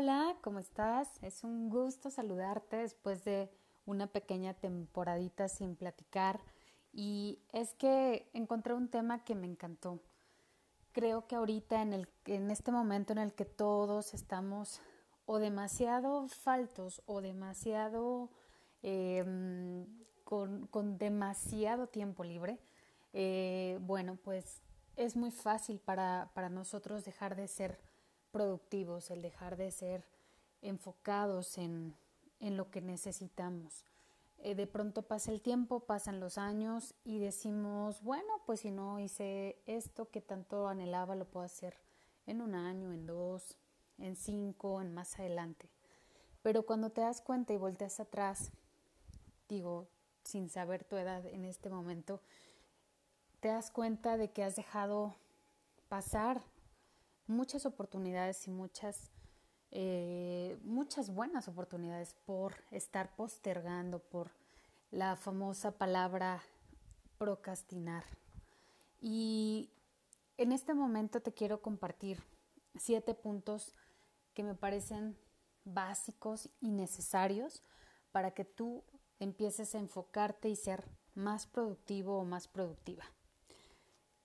[0.00, 1.08] Hola, ¿cómo estás?
[1.22, 3.50] Es un gusto saludarte después de
[3.84, 6.38] una pequeña temporadita sin platicar
[6.92, 10.00] y es que encontré un tema que me encantó.
[10.92, 14.80] Creo que ahorita en, el, en este momento en el que todos estamos
[15.26, 18.30] o demasiado faltos o demasiado
[18.82, 19.84] em,
[20.22, 22.60] con, demasiado tiempo libre,
[23.14, 24.62] eh, bueno, pues
[24.94, 27.87] es muy fácil para, para nosotros dejar de ser
[28.30, 30.04] productivos, el dejar de ser
[30.62, 31.94] enfocados en,
[32.40, 33.84] en lo que necesitamos.
[34.40, 39.00] Eh, de pronto pasa el tiempo, pasan los años y decimos, bueno, pues si no
[39.00, 41.74] hice esto que tanto anhelaba, lo puedo hacer
[42.26, 43.56] en un año, en dos,
[43.98, 45.68] en cinco, en más adelante.
[46.42, 48.52] Pero cuando te das cuenta y volteas atrás,
[49.48, 49.88] digo,
[50.22, 52.20] sin saber tu edad en este momento,
[53.40, 55.16] te das cuenta de que has dejado
[55.88, 56.42] pasar
[57.28, 59.10] muchas oportunidades y muchas,
[59.70, 64.30] eh, muchas buenas oportunidades por estar postergando, por
[64.90, 66.42] la famosa palabra
[67.18, 68.04] procrastinar.
[69.00, 69.70] Y
[70.36, 72.22] en este momento te quiero compartir
[72.76, 73.74] siete puntos
[74.34, 75.16] que me parecen
[75.64, 77.62] básicos y necesarios
[78.12, 78.82] para que tú
[79.18, 83.04] empieces a enfocarte y ser más productivo o más productiva.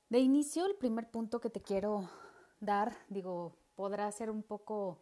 [0.09, 2.09] De inicio, el primer punto que te quiero
[2.63, 4.99] dar, digo, podrá ser un poco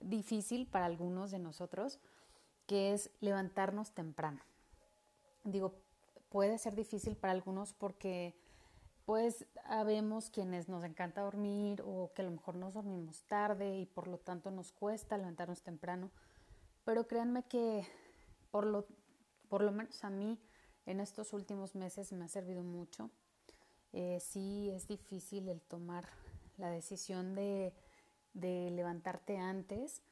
[0.00, 1.98] difícil para algunos de nosotros,
[2.66, 4.40] que es levantarnos temprano.
[5.44, 5.74] Digo,
[6.28, 8.34] puede ser difícil para algunos porque
[9.04, 13.86] pues habemos quienes nos encanta dormir o que a lo mejor nos dormimos tarde y
[13.86, 16.10] por lo tanto nos cuesta levantarnos temprano.
[16.84, 17.86] Pero créanme que
[18.50, 18.86] por lo,
[19.48, 20.38] por lo menos a mí
[20.86, 23.10] en estos últimos meses me ha servido mucho.
[23.92, 26.06] Eh, sí es difícil el tomar
[26.60, 27.72] la decisión de,
[28.34, 30.02] levantarte antes,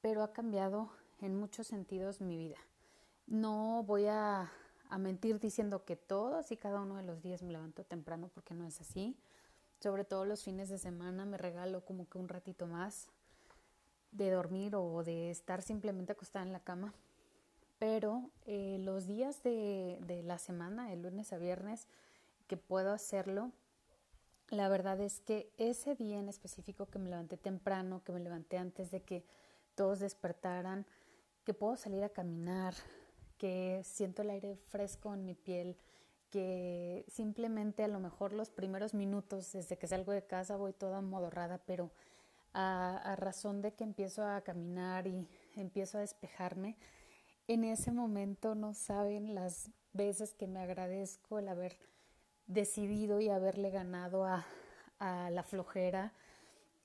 [0.00, 2.58] pero ha cambiado en muchos sentidos mi vida.
[3.26, 4.50] No voy a,
[4.88, 8.54] a, mentir diciendo que todos y cada uno de los días me levanto temprano porque
[8.54, 9.16] no es así.
[9.78, 13.08] Sobre todo los fines de semana me regalo como que un ratito más
[14.10, 16.92] de dormir o de estar simplemente acostada en la cama.
[17.78, 21.86] Pero eh, los días de, de la semana, el lunes a viernes,
[22.46, 23.52] que puedo hacerlo,
[24.50, 28.58] la verdad es que ese día en específico que me levanté temprano, que me levanté
[28.58, 29.24] antes de que
[29.76, 30.86] todos despertaran,
[31.44, 32.74] que puedo salir a caminar,
[33.38, 35.76] que siento el aire fresco en mi piel,
[36.30, 41.00] que simplemente a lo mejor los primeros minutos desde que salgo de casa voy toda
[41.00, 41.90] modorrada, pero
[42.52, 46.76] a, a razón de que empiezo a caminar y empiezo a despejarme,
[47.46, 51.78] en ese momento no saben las veces que me agradezco el haber
[52.50, 54.44] decidido y haberle ganado a,
[55.30, 56.12] la flojera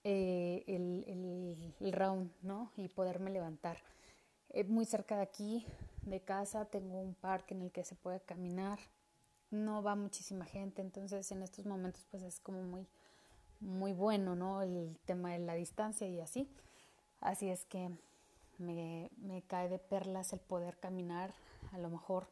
[0.06, 2.72] eh, el, round, ¿no?
[2.78, 3.78] Y poderme levantar.
[4.52, 5.66] Eh, muy cerca de aquí,
[6.04, 8.80] de casa, tengo un parque en el que se puede caminar.
[9.52, 12.86] No va muchísima gente, entonces en estos momentos pues es como
[13.60, 14.62] muy, bueno, ¿no?
[14.62, 16.50] El tema de la distancia y así.
[17.20, 17.90] Así es que
[18.60, 21.34] me, me cae de perlas el poder caminar
[21.74, 22.30] a lo mejor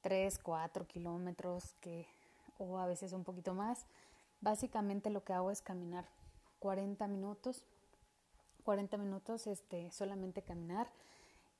[0.00, 2.08] 3, 4 kilómetros que
[2.62, 3.86] o a veces un poquito más.
[4.40, 6.06] Básicamente lo que hago es caminar
[6.58, 7.64] 40 minutos,
[8.64, 10.88] 40 minutos este, solamente caminar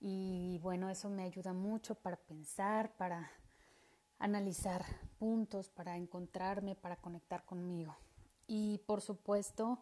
[0.00, 3.30] y bueno, eso me ayuda mucho para pensar, para
[4.18, 4.84] analizar
[5.18, 7.96] puntos, para encontrarme, para conectar conmigo.
[8.48, 9.78] Y por supuesto,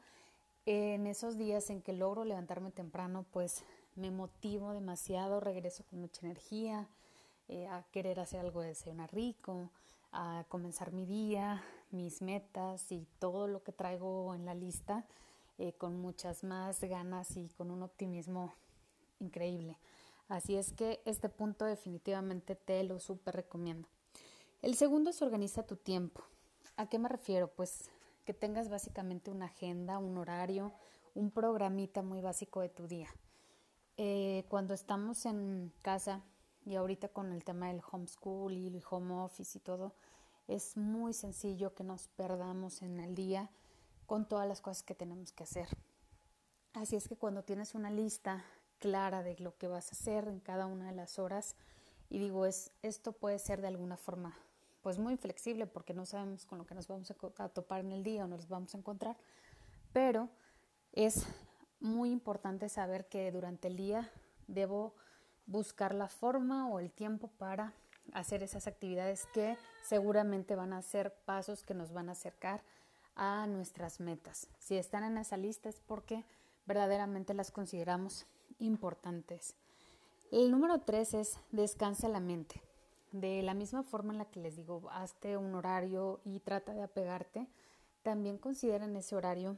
[0.66, 3.64] en esos días en que logro levantarme temprano, pues
[3.96, 6.88] me motivo demasiado, regreso con mucha energía,
[7.48, 9.70] eh, a querer hacer algo de desayunar rico,
[10.12, 15.06] a comenzar mi día, mis metas y todo lo que traigo en la lista
[15.58, 18.54] eh, con muchas más ganas y con un optimismo
[19.18, 19.78] increíble.
[20.28, 23.88] Así es que este punto definitivamente te lo súper recomiendo.
[24.62, 26.22] El segundo es organiza tu tiempo.
[26.76, 27.48] ¿A qué me refiero?
[27.48, 27.90] Pues
[28.24, 30.72] que tengas básicamente una agenda, un horario,
[31.14, 33.08] un programita muy básico de tu día.
[33.96, 36.22] Eh, cuando estamos en casa
[36.64, 39.94] y ahorita con el tema del homeschool y el home office y todo,
[40.50, 43.48] es muy sencillo que nos perdamos en el día
[44.06, 45.68] con todas las cosas que tenemos que hacer.
[46.72, 48.44] Así es que cuando tienes una lista
[48.80, 51.54] clara de lo que vas a hacer en cada una de las horas,
[52.08, 54.36] y digo, es, esto puede ser de alguna forma
[54.82, 58.02] pues muy flexible porque no sabemos con lo que nos vamos a, topar en el
[58.02, 59.16] día o nos vamos a encontrar,
[59.92, 60.28] pero
[60.92, 61.26] es
[61.78, 64.10] muy importante saber que durante el día
[64.48, 64.94] debo
[65.46, 67.72] buscar la forma o el tiempo para
[68.14, 72.62] hacer esas actividades que seguramente van a ser pasos que nos van a acercar
[73.16, 74.48] a nuestras metas.
[74.58, 76.24] Si están en esa lista es porque
[76.66, 78.26] verdaderamente las consideramos
[78.58, 79.54] importantes.
[80.30, 82.62] El número tres es descansa la mente.
[83.12, 86.82] De la misma forma en la que les digo, hazte un horario y trata de
[86.82, 87.48] apegarte,
[88.02, 89.56] también considera en ese horario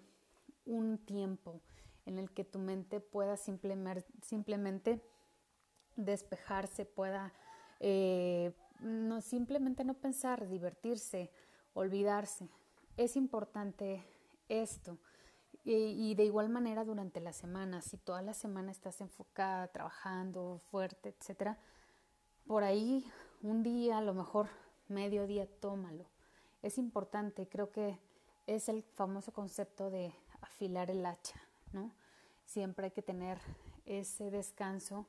[0.64, 1.60] un tiempo
[2.06, 5.02] en el que tu mente pueda simplemente
[5.96, 7.32] despejarse, pueda
[7.84, 11.32] eh, no, simplemente no pensar, divertirse,
[11.74, 12.48] olvidarse.
[12.96, 14.04] Es importante
[14.48, 14.98] esto.
[15.64, 21.10] Y, de igual manera durante la semana, si toda la semana estás enfocada, trabajando fuerte,
[21.10, 21.56] etcétera,
[22.46, 23.04] por ahí
[23.42, 24.48] un día, a lo mejor
[24.88, 26.06] medio día, tómalo.
[26.62, 27.98] Es importante, creo que
[28.48, 31.40] es el famoso concepto de afilar el hacha,
[31.72, 31.92] ¿no?
[32.44, 33.38] Siempre hay que tener
[33.84, 35.06] ese descanso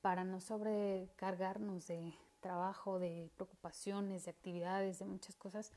[0.00, 5.72] para no sobrecargarnos de trabajo, de preocupaciones, de actividades, de muchas cosas.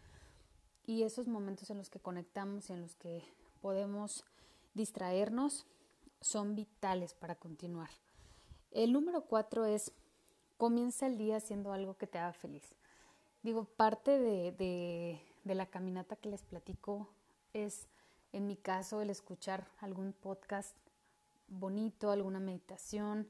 [0.86, 3.24] Y esos momentos en los que conectamos y en los que
[3.62, 4.26] podemos
[4.74, 5.66] distraernos
[6.22, 7.90] son vitales para continuar.
[8.72, 9.92] El número cuatro es
[10.58, 12.76] comienza el día haciendo algo que te haga feliz.
[13.42, 14.52] Digo, parte de,
[15.44, 17.10] de, la caminata que les platico
[17.54, 17.88] es,
[18.32, 20.78] en mi caso, el escuchar algún podcast
[21.48, 23.28] bonito, alguna meditación,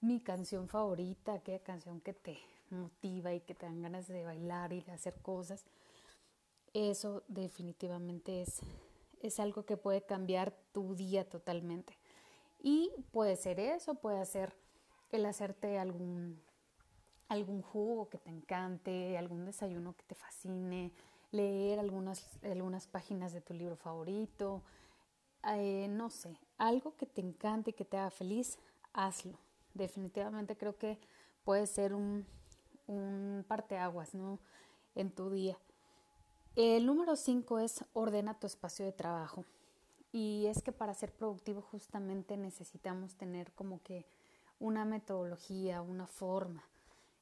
[0.00, 2.38] mi canción favorita, aquella canción que te
[2.70, 5.64] motiva y que te dan ganas de bailar y de hacer cosas,
[6.72, 8.60] eso definitivamente es,
[9.20, 11.98] es algo que puede cambiar tu día totalmente.
[12.62, 14.54] Y puede ser eso, puede ser
[15.10, 16.40] el hacerte algún,
[17.28, 20.92] algún jugo que te encante, algún desayuno que te fascine,
[21.32, 24.62] leer algunas, algunas páginas de tu libro favorito,
[25.48, 28.58] eh, no sé, algo que te encante, que te haga feliz,
[28.92, 29.38] hazlo.
[29.74, 30.98] Definitivamente creo que
[31.44, 32.26] puede ser un,
[32.86, 34.38] un parteaguas ¿no?
[34.94, 35.58] en tu día.
[36.56, 39.44] El número cinco es ordena tu espacio de trabajo.
[40.12, 44.06] Y es que para ser productivo justamente necesitamos tener como que
[44.58, 46.64] una metodología, una forma.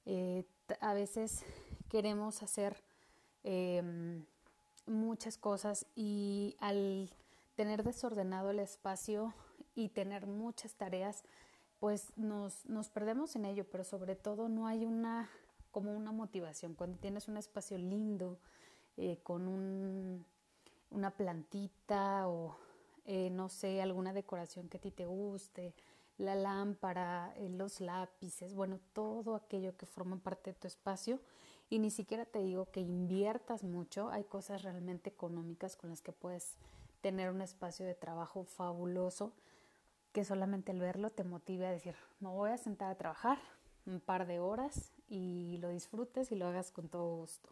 [0.07, 0.45] Eh,
[0.81, 1.45] a veces
[1.89, 2.83] queremos hacer
[3.45, 4.25] em,
[4.87, 7.11] muchas cosas y al
[7.57, 9.35] tener desordenado el espacio
[9.75, 11.25] y tener muchas tareas,
[11.79, 15.29] pues nos, nos perdemos en ello, pero sobre todo no hay una
[15.71, 16.75] como una motivación.
[16.75, 18.39] Cuando tienes un espacio lindo,
[18.97, 20.25] eh, con un,
[20.91, 22.57] una plantita o
[23.05, 25.75] eh, no sé, alguna decoración que a ti te guste,
[26.19, 31.21] la lámpara, eh, los lápices, bueno, todo aquello que forma parte de tu espacio.
[31.71, 36.13] Y ni siquiera te digo que inviertas mucho, hay cosas realmente económicas con las que
[36.13, 36.57] puedes
[37.03, 39.33] tener un espacio de trabajo fabuloso
[40.19, 43.39] que solamente el verlo te motive a decir, me voy a sentar a trabajar
[43.87, 47.51] un par de horas y lo disfrutes y lo hagas con todo gusto.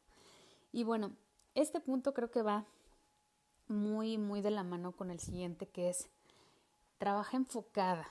[0.72, 1.12] Y bueno,
[1.54, 2.64] este punto creo que va
[3.68, 6.08] muy, muy de la mano con el siguiente que es
[6.98, 8.08] trabaja enfocada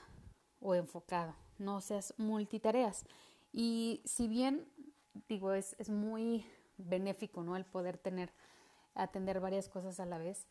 [0.58, 3.04] o enfocado, no seas multitareas.
[3.52, 4.66] Y si bien,
[5.28, 6.46] digo, es, es muy
[6.78, 7.56] benéfico, ¿no?
[7.56, 8.32] El poder tener,
[8.94, 10.46] atender varias cosas a la vez,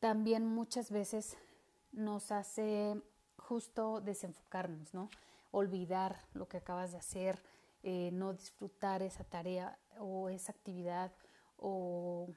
[0.00, 1.36] también muchas veces
[1.92, 3.02] nos hace
[3.48, 5.08] justo desenfocarnos, ¿no?
[5.52, 7.38] Olvidar lo que acabas de hacer,
[7.82, 11.12] eh, no disfrutar esa tarea o esa actividad
[11.56, 12.28] o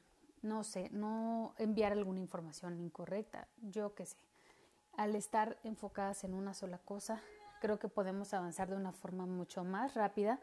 [0.42, 4.16] no sé, no enviar alguna información incorrecta, yo qué sé.
[4.96, 7.22] Al estar enfocadas en una sola cosa,
[7.60, 10.40] creo que podemos avanzar de una forma mucho más rápida,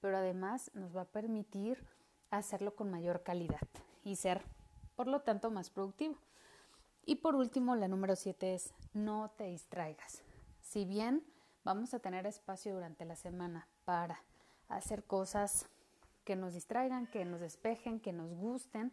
[0.00, 1.82] pero además nos va a permitir
[2.30, 3.60] hacerlo con mayor calidad
[4.04, 4.42] y ser,
[4.96, 6.16] por lo tanto, más productivo.
[7.06, 10.22] Y por último, la número siete es no te distraigas.
[10.60, 11.24] Si bien
[11.64, 14.22] vamos a tener espacio durante la semana para
[14.68, 15.68] hacer cosas
[16.24, 18.92] que nos distraigan, que nos despejen, que nos gusten.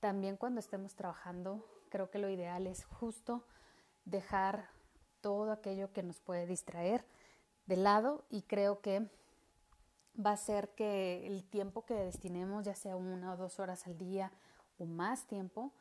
[0.00, 3.44] También cuando estemos trabajando, creo que lo ideal es justo
[4.04, 4.68] dejar
[5.20, 7.04] todo aquello que nos puede distraer
[7.66, 9.06] de lado y creo que
[10.18, 13.98] va a ser que el tiempo que destinemos, ya sea una o dos horas al
[13.98, 14.32] día
[14.78, 15.72] o más tiempo,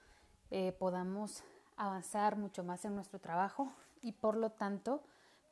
[0.51, 1.43] eh, podamos
[1.79, 3.71] avanzar mucho más en nuestro trabajo
[4.01, 5.01] y por lo tanto,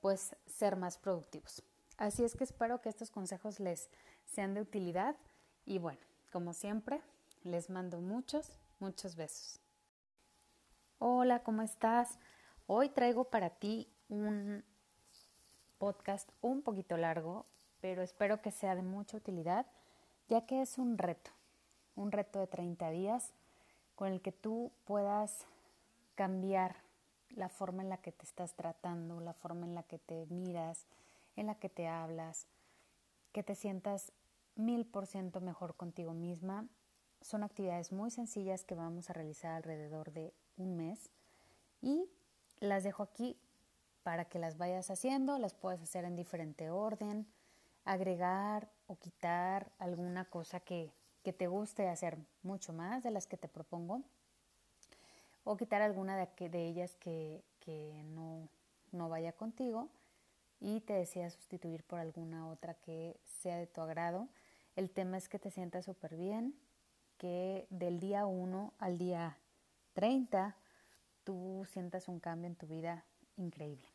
[0.02, 1.64] pues ser más productivos.
[1.98, 3.90] Así es que espero que estos consejos les
[4.26, 5.16] sean de utilidad
[5.66, 6.00] y bueno,
[6.32, 7.02] como siempre,
[7.44, 9.62] les mando muchos, muchos besos.
[11.00, 12.20] Hola, ¿cómo estás?
[12.68, 14.66] Hoy traigo para ti un
[15.78, 17.46] podcast un poquito largo,
[17.80, 19.66] pero espero que sea de mucha utilidad,
[20.28, 21.32] ya que es un reto,
[21.96, 23.34] un reto de 30 días
[23.96, 25.48] con el que tú puedas
[26.18, 26.76] cambiar
[27.30, 30.88] la forma en la que te estás tratando, la forma en la que te miras,
[31.36, 32.48] en la que te hablas,
[33.32, 34.12] que te sientas
[34.56, 36.68] mil por ciento mejor contigo misma.
[37.22, 41.12] Son actividades muy sencillas que vamos a realizar alrededor de un mes
[41.84, 42.10] y
[42.60, 43.38] las dejo aquí
[44.02, 47.28] para que las vayas haciendo, las puedes hacer en diferente orden,
[47.86, 50.92] agregar o quitar alguna cosa que,
[51.38, 54.02] te guste hacer mucho más de las que te propongo,
[55.48, 57.42] o quitar alguna de, ellas que,
[58.92, 59.88] no, vaya contigo
[60.60, 64.28] y te desea sustituir por alguna otra que sea de tu agrado.
[64.76, 66.54] El tema es que te sientas súper bien,
[67.18, 69.38] que del día 1 al día
[69.94, 70.54] 30
[71.24, 73.06] tú sientas un cambio en tu vida
[73.38, 73.88] increíble.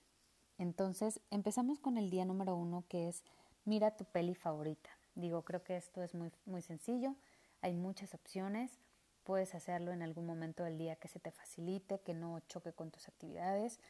[0.57, 3.23] Entonces, empezamos con el día número uno, que es
[3.67, 4.89] mira tu peli favorita.
[5.15, 7.15] Digo, creo que esto es muy sencillo,
[7.61, 8.79] hay muchas opciones,
[9.25, 12.91] puedes hacerlo en algún momento del día que se te facilite, que no choque con
[12.91, 13.81] tus actividades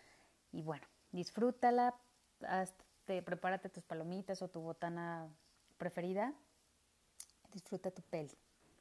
[0.52, 1.94] y bueno, disfrútala,
[3.06, 5.28] prepárate tus palomitas o tu botana
[5.78, 6.32] preferida,
[7.52, 8.36] disfruta tu peli.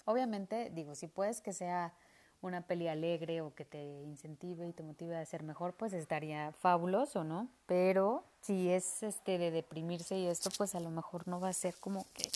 [0.06, 1.94] Obviamente, digo, si puedes que sea
[2.42, 6.52] una peli alegre o que te incentive y te motive a ser mejor, pues estaría
[6.54, 7.48] fabuloso, ¿no?
[7.68, 11.54] Pero si es este de deprimirse y esto, pues a lo mejor no va a
[11.54, 12.30] ser como que,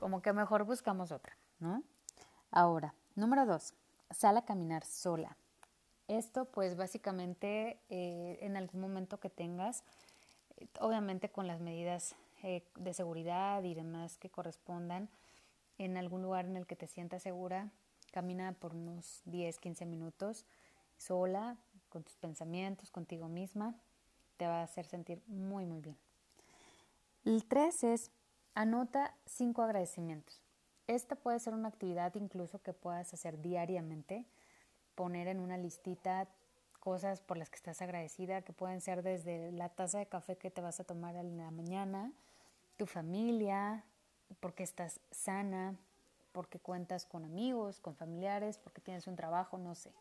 [0.00, 1.84] como que mejor buscamos otra, ¿no?
[2.50, 3.74] Ahora, número dos,
[4.10, 5.36] sal a caminar sola.
[6.08, 9.84] Esto, pues básicamente, eh, en algún momento que tengas,
[10.80, 15.08] obviamente con las medidas eh, de seguridad y demás que correspondan,
[15.78, 17.70] en algún lugar en el que te sientas segura,
[18.14, 20.44] Camina por unos 10, 15 minutos
[20.98, 21.56] sola,
[21.88, 23.74] con tus pensamientos, contigo misma.
[24.36, 25.96] Te va a hacer sentir muy, muy bien.
[27.24, 28.12] El 3 es
[28.54, 30.43] anota 5 agradecimientos.
[30.86, 34.26] Esta puede ser una actividad incluso que puedas hacer diariamente.
[34.94, 36.28] Poner en una listita
[36.78, 40.50] cosas por las que estás agradecida, que pueden ser desde la taza de café que
[40.50, 42.12] te vas a tomar en la mañana,
[42.76, 43.84] tu familia,
[44.40, 45.74] porque estás sana,
[46.32, 49.92] porque cuentas con amigos, con familiares, porque tienes un trabajo, no sé.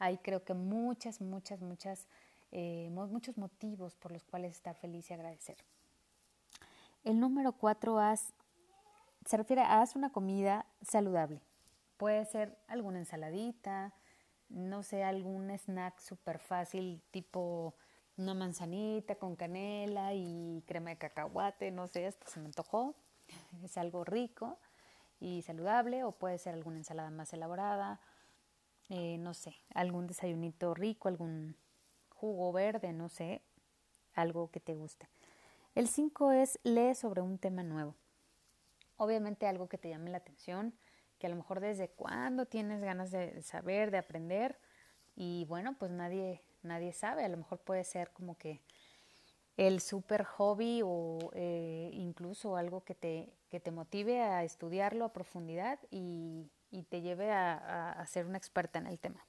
[0.00, 2.08] Hay creo que muchas, muchas, muchas,
[2.50, 5.58] eh, muchos motivos por los cuales estar feliz y agradecer.
[7.04, 8.00] El número cuatro
[9.24, 11.40] se refiere a haz una comida saludable.
[11.96, 13.94] Puede ser alguna ensaladita,
[14.48, 17.74] no sé, algún snack súper fácil tipo
[18.16, 22.94] una manzanita con canela y crema de cacahuate, no sé, esto se me antojó,
[23.64, 24.58] es algo rico
[25.20, 28.00] y saludable o puede ser alguna ensalada más elaborada,
[28.88, 31.56] eh, no sé, algún desayunito rico, algún
[32.10, 33.42] jugo verde, no sé,
[34.14, 35.08] algo que te guste.
[35.74, 37.96] El 5 es lee sobre un tema nuevo.
[38.96, 40.74] Obviamente algo que te llame la atención,
[41.18, 44.58] que a lo mejor desde cuándo tienes ganas de saber, de aprender
[45.16, 48.60] y bueno, pues nadie nadie sabe, a lo mejor puede ser como que
[49.56, 55.12] el super hobby o eh, incluso algo que te, que te motive a estudiarlo a
[55.12, 56.50] profundidad y,
[56.88, 59.24] te lleve a, ser una experta en el tema.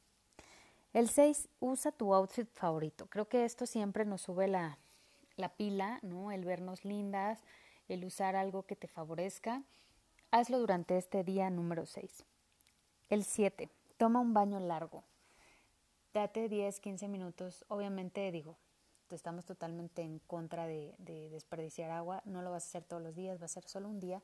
[0.93, 3.05] El 6, usa tu outfit favorito.
[3.05, 4.79] Creo que esto siempre nos sube la,
[5.35, 6.31] la pila, ¿no?
[6.31, 7.43] El vernos lindas,
[7.87, 9.63] el usar algo que te favorezca.
[10.31, 12.25] Hazlo durante este día número 6.
[13.09, 15.03] El 7, toma un baño largo.
[16.13, 17.65] Date 10, 15 minutos.
[17.67, 18.57] Obviamente digo,
[19.13, 23.39] estamos totalmente en contra de, desperdiciar agua, no lo vas a hacer todos los días,
[23.39, 24.21] va a ser solo un día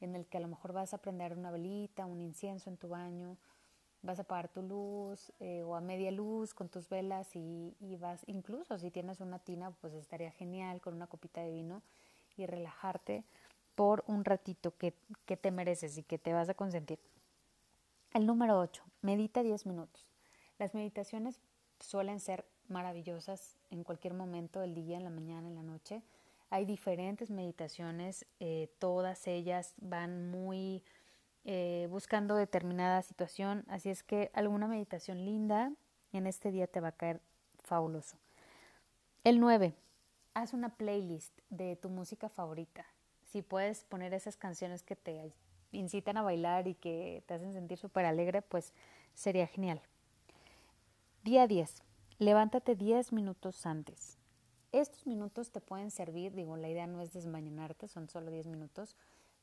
[0.00, 2.88] en el que a lo mejor vas a prender una velita, un incienso en tu
[2.88, 3.36] baño,
[4.02, 8.22] vas a apagar tu luz eh, o a media luz con tus velas y, vas,
[8.26, 11.82] incluso si tienes una tina, pues estaría genial con una copita de vino
[12.38, 13.24] y relajarte
[13.74, 14.94] por un ratito que,
[15.26, 16.98] que te mereces y que te vas a consentir.
[18.12, 20.08] El número 8, medita 10 minutos.
[20.58, 21.40] Las meditaciones
[21.78, 26.02] suelen ser maravillosas en cualquier momento del día, en la mañana, en la noche.
[26.50, 30.82] Hay diferentes meditaciones, eh, todas ellas van muy
[31.44, 35.72] eh, buscando determinada situación, así es que alguna meditación linda
[36.12, 37.20] en este día te va a caer
[37.62, 38.16] fabuloso.
[39.24, 39.74] El 9.
[40.38, 42.86] Haz una playlist de tu música favorita.
[43.24, 45.32] Si puedes poner esas canciones que te
[45.72, 48.72] incitan a bailar y que te hacen sentir súper alegre, pues
[49.14, 49.82] sería genial.
[51.24, 51.82] Día 10
[52.20, 54.16] levántate 10 minutos antes.
[54.70, 58.94] Estos minutos te pueden servir, digo, la idea no es desmañanarte, son solo 10 minutos,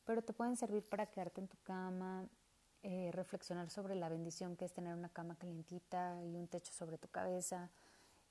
[0.05, 2.25] pero te pueden servir para quedarte en tu cama,
[2.83, 6.97] eh, reflexionar sobre la bendición que es tener una cama calientita y un techo sobre
[6.97, 7.69] tu cabeza.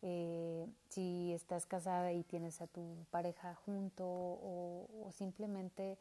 [0.07, 5.99] Eh, si estás casada y tienes a tu pareja junto o, o simplemente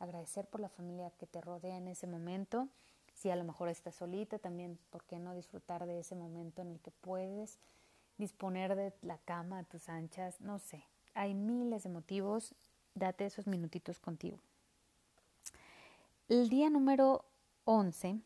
[0.00, 2.68] agradecer por la familia que te rodea en ese momento.
[3.14, 6.72] Si a lo mejor estás solita, también, ¿por qué no disfrutar de ese momento en
[6.72, 7.60] el que puedes
[8.18, 10.84] disponer de la cama a tus anchas, no sé,
[11.14, 12.54] hay miles de motivos,
[12.94, 14.38] date esos minutitos contigo.
[16.28, 17.24] El día número
[17.64, 18.20] 11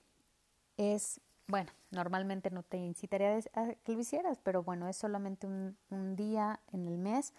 [0.77, 5.77] es bueno, normalmente no te incitaría a que lo hicieras, pero bueno, es solamente un,
[5.91, 7.33] un día en el mes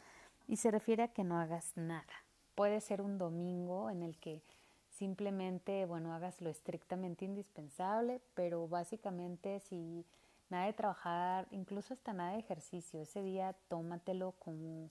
[0.47, 2.25] y se refiere a que no hagas nada.
[2.55, 4.41] Puede ser un domingo en el que
[4.89, 10.05] simplemente, bueno, hagas lo estrictamente indispensable, pero básicamente si
[10.49, 14.89] nada de trabajar, incluso hasta nada de ejercicio, ese día tómatelo como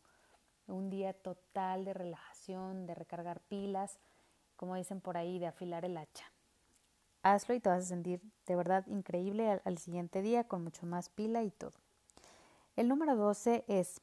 [0.68, 3.98] un día total de relajación, de recargar pilas,
[4.56, 6.30] como dicen por ahí, de afilar el hacha.
[7.22, 11.08] Hazlo y te vas a sentir de verdad increíble al, siguiente día con mucho más
[11.08, 11.72] pila y todo.
[12.76, 14.00] El número 12 es,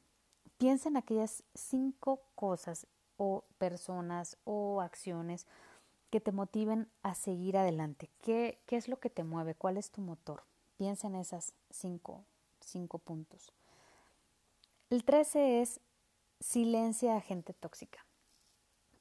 [0.58, 5.46] piensa en aquellas cinco cosas o personas o acciones
[6.10, 8.10] que te motiven a seguir adelante.
[8.22, 9.54] ¿Qué, ¿Qué, es lo que te mueve?
[9.54, 10.44] ¿Cuál es tu motor?
[10.76, 12.24] Piensa en esas cinco,
[12.60, 13.52] cinco puntos.
[14.88, 15.80] El 13 es
[16.38, 18.05] silencia a gente tóxica.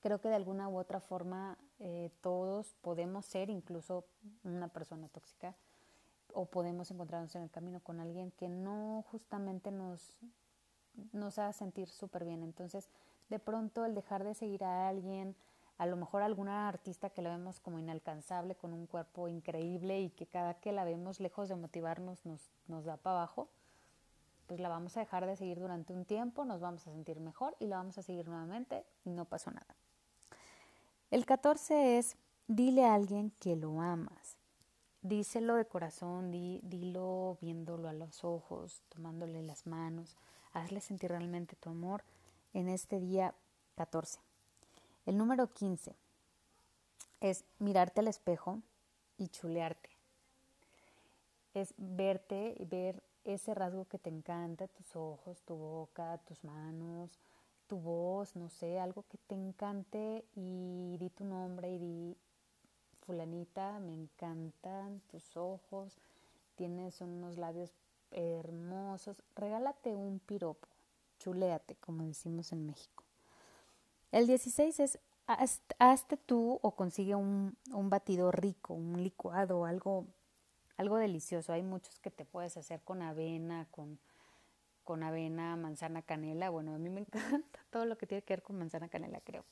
[0.06, 4.06] Creo que de alguna u otra forma eh, todos podemos ser incluso
[4.44, 5.56] una persona tóxica
[6.32, 10.16] o podemos encontrarnos en el camino con alguien que no justamente nos,
[11.12, 12.44] nos haga sentir súper bien.
[12.44, 12.92] Entonces,
[13.30, 15.36] de pronto el dejar de seguir a alguien,
[15.80, 20.12] a lo mejor alguna artista que la vemos como inalcanzable, con un cuerpo increíble y
[20.12, 23.50] que cada que la vemos lejos de motivarnos nos, nos da para abajo,
[24.46, 27.56] pues la vamos a dejar de seguir durante un tiempo, nos vamos a sentir mejor
[27.60, 29.76] y la vamos a seguir nuevamente y no pasó nada.
[31.12, 34.38] El 14 es, dile a alguien que lo amas.
[35.02, 40.18] Díselo de corazón, dilo viéndolo a los ojos, tomándole las manos,
[40.52, 42.04] hazle sentir realmente tu amor
[42.54, 43.36] en este día
[43.76, 44.20] 14.
[45.06, 45.96] El número 15
[47.22, 48.62] es mirarte al espejo
[49.18, 49.92] y chulearte.
[51.54, 57.20] Es verte y ver ese rasgo que te encanta, tus ojos, tu boca, tus manos,
[57.68, 62.18] tu voz, no sé, algo que te encante y di tu nombre y di
[63.06, 65.98] fulanita, me encantan tus ojos,
[66.56, 67.72] tienes unos labios
[68.12, 70.68] hermosos, regálate un piropo,
[71.20, 73.04] chuléate, como decimos en México.
[74.12, 80.06] El 16 es hazte tú o consigue un, un batido rico, un licuado, algo,
[80.78, 81.52] algo delicioso.
[81.52, 84.00] Hay muchos que te puedes hacer con avena, con,
[84.84, 86.50] con avena, manzana, canela.
[86.50, 89.44] Bueno, a mí me encanta todo lo que tiene que ver con manzana, canela, creo.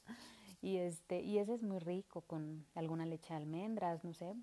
[0.62, 4.34] Y, este, y ese es muy rico, con alguna leche de almendras, no sé,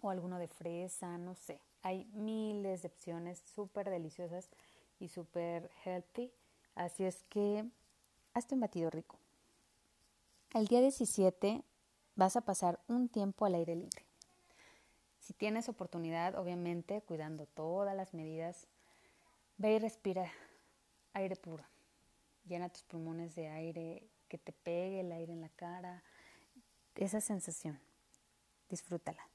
[0.00, 1.60] o alguno de fresa, no sé.
[1.82, 4.50] Hay miles de opciones súper deliciosas
[4.98, 6.32] y súper healthy.
[6.74, 7.64] Así es que
[8.32, 9.20] hazte un batido rico.
[10.52, 11.62] El día 17
[12.16, 14.04] vas a pasar un tiempo al aire libre.
[15.20, 18.66] Si tienes oportunidad, obviamente, cuidando todas las medidas,
[19.58, 20.28] ve y respira
[21.12, 21.62] aire puro.
[22.44, 26.02] Llena tus pulmones de aire, que te pegue el aire en la cara.
[26.94, 27.78] Esa sensación,
[28.68, 29.28] disfrútala.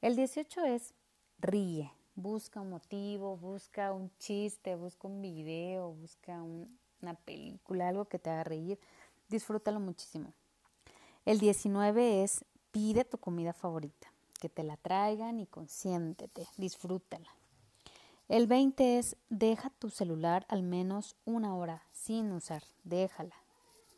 [0.00, 0.94] El 18 es
[1.38, 8.04] ríe, busca un motivo, busca un chiste, busca un video, busca un, una película, algo
[8.06, 8.78] que te haga reír,
[9.28, 10.32] disfrútalo muchísimo.
[11.24, 17.37] El 19 es pide tu comida favorita, que te la traigan y consiéntete, disfrútala.
[18.28, 23.34] El 20 es deja tu celular al menos una hora sin usar, déjala.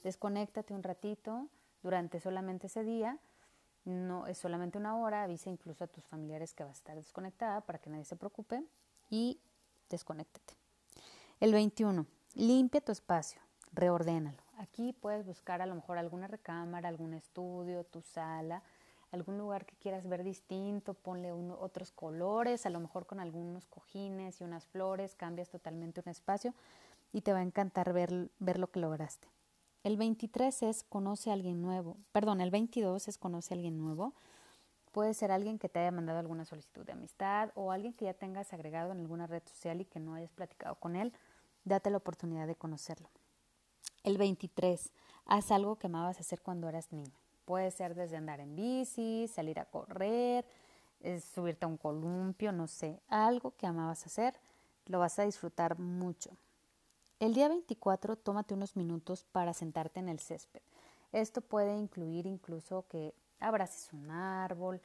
[0.05, 1.49] Desconéctate un ratito
[1.83, 3.19] durante solamente ese día,
[3.85, 7.61] no es solamente una hora, avisa incluso a tus familiares que vas a estar desconectada
[7.63, 8.63] para que nadie se preocupe
[9.11, 9.41] y
[9.89, 10.55] desconéctate.
[11.41, 14.39] El 21 Limpia tu espacio, reordénalo.
[14.59, 18.63] Aquí puedes buscar a lo mejor alguna recámara, algún estudio, tu sala,
[19.13, 24.41] algún lugar que quieras ver distinto, ponle otros colores, a lo mejor con algunos cojines
[24.41, 26.55] y unas flores, cambias totalmente un espacio
[27.13, 29.29] y te va a encantar ver, ver lo que lograste.
[29.83, 34.15] El 23 es conoce a alguien nuevo, perdón, el 22 es conoce a alguien nuevo.
[34.93, 38.15] Puede ser alguien que te haya mandado alguna solicitud de amistad o alguien que ya
[38.15, 41.13] tengas agregado en alguna red social y que no hayas platicado con él
[41.65, 43.11] Date la oportunidad de conocerlo.
[44.03, 44.93] El 23.
[45.27, 47.20] Haz algo que amabas hacer cuando eras niño.
[47.51, 50.47] Puede ser desde andar en bici, salir a correr,
[51.35, 54.39] subirte a un columpio, no sé, algo que amabas hacer,
[54.87, 56.31] lo vas a disfrutar mucho.
[57.19, 60.61] El día 24 tómate unos minutos para sentarte en el césped.
[61.11, 64.81] Esto puede incluir incluso que abraces un árbol,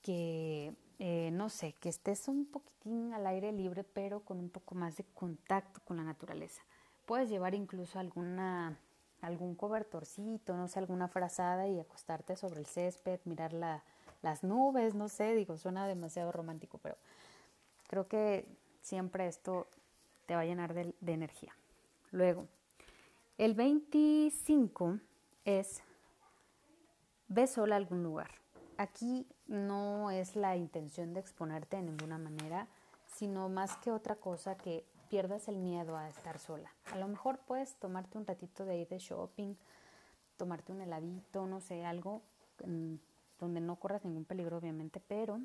[0.00, 4.74] que eh, no sé, que estés un poquitín al aire libre, pero con un poco
[4.74, 6.62] más de contacto con la naturaleza.
[7.04, 8.78] Puedes llevar incluso alguna,
[9.22, 13.82] algún cobertorcito, no sé, alguna frazada y acostarte sobre el césped, mirar la,
[14.20, 16.96] las nubes, no sé, digo, suena demasiado romántico, pero
[17.88, 18.46] creo que
[18.82, 19.68] siempre esto
[20.26, 21.54] te va a llenar de, de energía.
[22.10, 22.46] Luego,
[23.38, 24.98] el 25
[25.44, 25.82] es
[27.28, 28.30] ve sola a algún lugar.
[28.76, 32.66] Aquí no es la intención de exponerte de ninguna manera,
[33.06, 36.72] sino más que otra cosa que pierdas el miedo a estar sola.
[36.90, 39.56] A lo mejor puedes tomarte un ratito de ir de shopping,
[40.38, 42.22] tomarte un heladito, no sé, algo
[43.38, 45.38] donde no corras ningún peligro obviamente, pero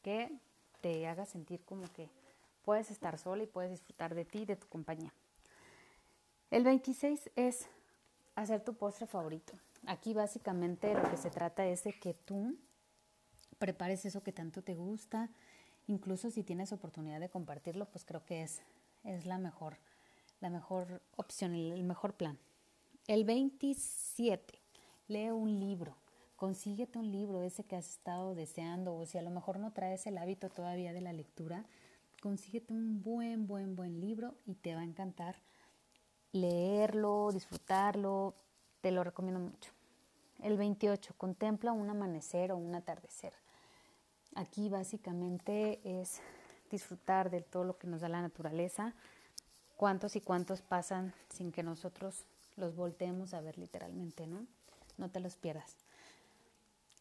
[0.00, 0.32] que
[0.80, 2.08] te haga sentir como que
[2.64, 5.12] puedes estar sola y puedes disfrutar de ti y de tu compañía.
[6.50, 7.68] El 26 es
[8.36, 9.52] hacer tu postre favorito.
[9.86, 12.56] Aquí básicamente lo que se trata es de que tú
[13.58, 15.28] prepares eso que tanto te gusta,
[15.88, 18.62] incluso si tienes oportunidad de compartirlo, pues creo que es,
[19.04, 19.78] es la mejor,
[20.40, 22.38] la mejor opción, el, mejor plan.
[23.06, 24.58] El 27,
[25.08, 25.96] lee un libro,
[26.36, 30.06] consíguete un libro, ese que has estado deseando, o si a lo mejor no traes
[30.06, 31.64] el hábito todavía de la lectura,
[32.20, 35.36] consíguete un buen, buen, buen libro y te va a encantar
[36.32, 38.34] leerlo, disfrutarlo,
[38.80, 39.72] te lo recomiendo mucho.
[40.42, 43.34] El 28, contempla un amanecer o un atardecer.
[44.34, 46.22] Aquí básicamente es
[46.70, 48.94] disfrutar de todo lo que nos da la naturaleza,
[49.76, 52.24] cuántos y cuántos pasan sin que nosotros
[52.56, 54.46] los volteemos a ver literalmente, ¿no?
[54.98, 55.76] No te los pierdas.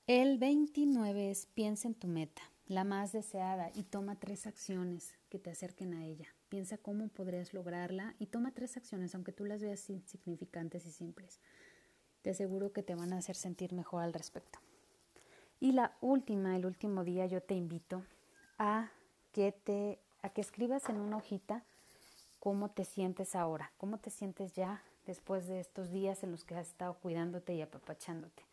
[0.08, 5.38] El 29 es piensa en tu meta, la más deseada, y toma tres acciones que
[5.38, 6.28] te acerquen a ella.
[6.50, 11.40] Piensa cómo podrías lograrla y toma tres acciones, aunque tú las veas insignificantes y simples.
[12.24, 14.60] Te aseguro que te van a hacer sentir mejor al respecto.
[15.60, 18.04] Y la última, el último día, yo te invito
[18.58, 18.90] a
[19.44, 21.64] a que escribas en una hojita
[22.40, 26.56] cómo te sientes ahora, cómo te sientes ya después de estos días en los que
[26.56, 28.44] has estado cuidándote y apapachándote.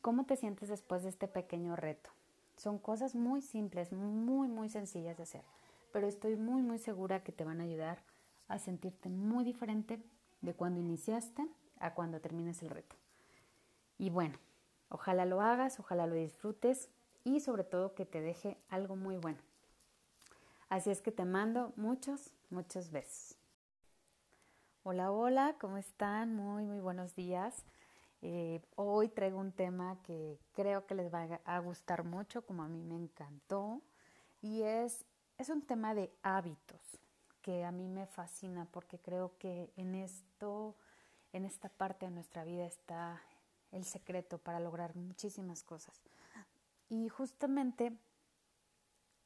[0.00, 2.10] ¿Cómo te sientes después de este pequeño reto?
[2.56, 5.44] Son cosas muy simples, muy, muy sencillas de hacer,
[5.92, 8.02] pero estoy muy, muy segura que te van a ayudar
[8.48, 10.00] a sentirte muy diferente
[10.42, 11.46] de cuando iniciaste
[11.78, 12.96] a cuando termines el reto.
[13.98, 14.38] Y bueno,
[14.94, 16.88] Ojalá lo hagas, ojalá lo disfrutes
[17.24, 19.38] y sobre todo que te deje algo muy bueno.
[20.68, 23.36] Así es que te mando muchos, muchos besos.
[24.82, 26.34] Hola, hola, ¿cómo están?
[26.34, 27.64] Muy, muy buenos días.
[28.22, 32.68] Eh, hoy traigo un tema que creo que les va a gustar mucho, como a
[32.68, 33.82] mí me encantó,
[34.40, 35.04] y es,
[35.36, 36.80] es un tema de hábitos
[37.42, 40.74] que a mí me fascina porque creo que en esto,
[41.34, 43.20] en esta parte de nuestra vida está
[43.70, 46.00] el secreto para lograr muchísimas cosas.
[46.88, 47.92] Y justamente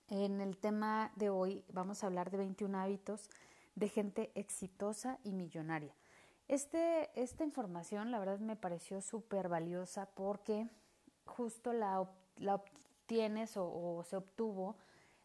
[0.09, 3.29] en el tema de hoy vamos a hablar de 21 hábitos
[3.75, 5.95] de gente exitosa y millonaria.
[6.49, 10.67] Este, esta información la verdad me pareció súper valiosa porque
[11.27, 14.77] justo la, obtienes o, o se obtuvo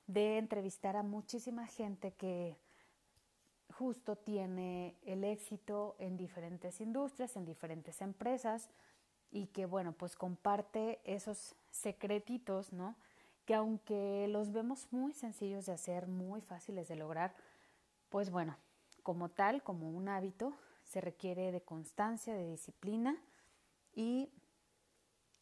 [0.07, 2.57] de entrevistar a muchísima gente que
[3.73, 8.69] justo tiene el éxito en diferentes industrias, en diferentes empresas,
[9.31, 12.95] y que bueno, pues comparte esos secretitos, ¿no?
[13.45, 17.35] Que aunque los vemos muy sencillos de hacer, muy fáciles de lograr,
[18.09, 18.57] pues bueno,
[19.03, 20.53] como tal, como un hábito,
[20.83, 23.17] se requiere de constancia, de disciplina
[23.95, 24.29] y,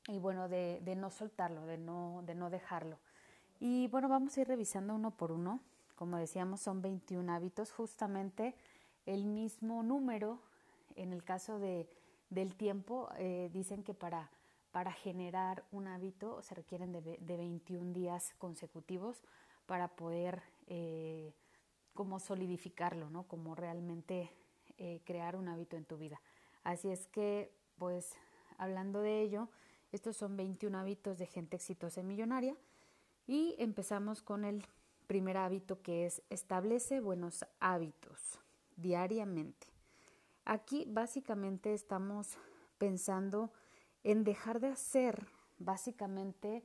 [0.08, 2.98] y bueno, de, de, no soltarlo, de no, de no dejarlo.
[3.60, 5.60] Y bueno, vamos a ir revisando uno por uno.
[5.96, 8.56] Como decíamos, son 21 hábitos, justamente
[9.06, 10.40] el mismo número
[10.96, 11.88] en el caso de
[12.32, 14.32] del tiempo, eh, dicen que para,
[14.72, 19.24] para generar un hábito se requieren de, de 21 días consecutivos
[19.66, 21.34] para poder eh,
[21.94, 23.24] como solidificarlo, ¿no?
[23.24, 24.32] Como realmente
[24.78, 26.22] eh, crear un hábito en tu vida.
[26.64, 28.16] Así es que, pues,
[28.58, 29.50] hablando de ello,
[29.92, 32.56] estos son 21 hábitos de gente exitosa y millonaria.
[33.28, 34.66] Y empezamos con el
[35.08, 38.40] primer hábito que es establece buenos hábitos
[38.78, 39.68] diariamente.
[40.46, 42.38] Aquí básicamente estamos
[42.78, 43.52] pensando
[44.04, 45.28] en dejar de hacer
[45.60, 46.64] básicamente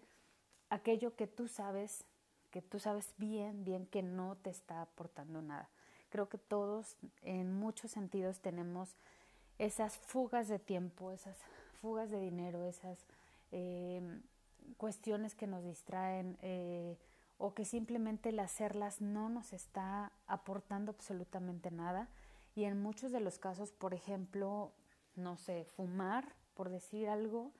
[0.70, 2.04] aquello que tú sabes,
[2.50, 5.68] que tú sabes bien, bien que no te está aportando nada.
[6.08, 8.96] Creo que todos en muchos sentidos tenemos
[9.58, 11.36] esas fugas de tiempo, esas
[11.80, 13.06] fugas de dinero, esas
[13.52, 14.20] eh,
[14.76, 16.96] cuestiones que nos distraen eh,
[17.38, 22.08] o que simplemente el hacerlas no nos está aportando absolutamente nada
[22.54, 24.72] y en muchos de los casos, por ejemplo,
[25.14, 27.52] no sé, fumar, por decir algo,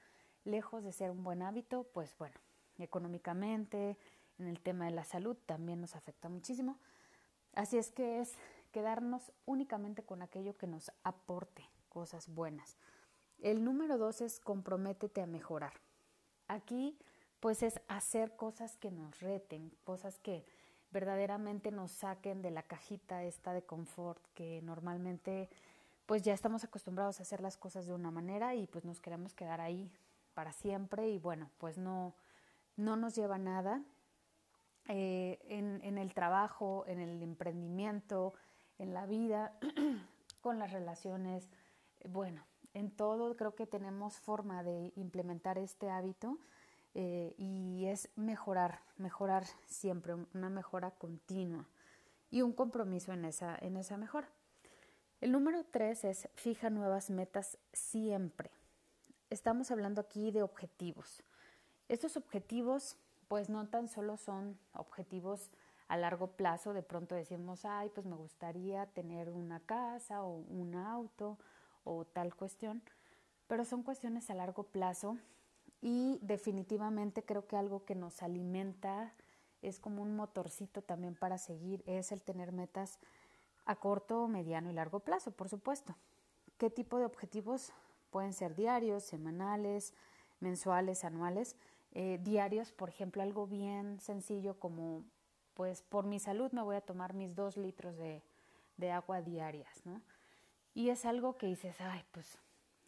[0.45, 2.35] lejos de ser un buen hábito, pues bueno,
[2.79, 3.97] económicamente,
[4.39, 6.79] en el tema de la salud también nos afecta muchísimo.
[7.55, 8.35] Así es que es
[8.73, 12.77] quedarnos únicamente con aquello que nos aporte cosas buenas.
[13.41, 15.75] El número dos es comprométete a mejorar.
[16.49, 16.99] Aquí
[17.41, 20.45] pues es hacer cosas que nos reten, cosas que
[20.91, 25.49] verdaderamente nos saquen de la cajita esta de confort que normalmente
[26.07, 29.35] pues ya estamos acostumbrados a hacer las cosas de una manera y pues nos queremos
[29.35, 29.91] quedar ahí
[30.35, 32.15] para siempre y bueno, pues no,
[32.77, 33.83] no nos lleva nada.
[34.89, 38.35] Eh, en, el trabajo, en el emprendimiento,
[38.79, 39.59] en la vida,
[40.41, 41.51] con las relaciones,
[42.09, 46.39] bueno, en todo creo que tenemos forma de implementar este hábito
[46.95, 51.67] eh, y es mejorar, mejorar siempre, una mejora continua
[52.31, 54.29] y un compromiso en esa, en esa mejora.
[55.23, 58.51] El número tres es fija nuevas metas siempre.
[59.31, 61.23] Estamos hablando aquí de objetivos.
[61.89, 65.51] Estos objetivos pues no tan solo son objetivos
[65.89, 70.75] a largo plazo, de pronto decimos, ay, pues me gustaría tener una casa o un
[70.75, 71.39] auto
[71.85, 72.83] o tal cuestión,
[73.47, 75.17] pero son cuestiones a largo plazo
[75.81, 79.15] y definitivamente creo que algo que nos alimenta
[79.63, 82.99] es como un motorcito también para seguir, es el tener metas
[83.67, 85.97] a corto, mediano y largo plazo, por supuesto.
[86.57, 87.73] ¿Qué tipo de objetivos?
[88.11, 89.93] Pueden ser diarios, semanales,
[90.41, 91.57] mensuales, anuales.
[91.93, 95.05] Eh, diarios, por ejemplo, algo bien sencillo como,
[95.55, 98.23] pues por mi salud me voy a tomar mis dos litros de,
[98.77, 100.01] de agua diarias, ¿no?
[100.75, 102.39] Y es algo que dices, ay, pues